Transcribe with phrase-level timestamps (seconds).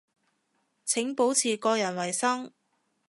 [0.83, 2.51] 請保持個人衛生